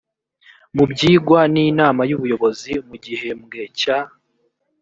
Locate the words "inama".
1.67-2.01